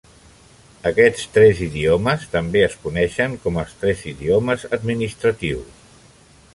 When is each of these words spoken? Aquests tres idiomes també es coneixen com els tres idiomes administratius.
Aquests 0.91 1.27
tres 1.35 1.61
idiomes 1.65 2.25
també 2.33 2.65
es 2.69 2.79
coneixen 2.87 3.39
com 3.45 3.63
els 3.65 3.79
tres 3.85 4.05
idiomes 4.15 4.67
administratius. 4.81 5.89